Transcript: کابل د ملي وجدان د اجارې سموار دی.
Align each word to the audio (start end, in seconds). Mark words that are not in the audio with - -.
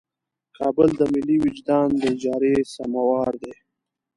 کابل 0.57 0.89
د 0.99 1.01
ملي 1.13 1.37
وجدان 1.45 1.87
د 1.99 2.01
اجارې 2.13 2.55
سموار 2.75 3.31
دی. 3.43 3.53